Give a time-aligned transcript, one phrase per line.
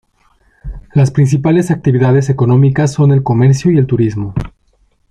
[0.95, 4.33] Las principales actividades económicas son el comercio y el turismo.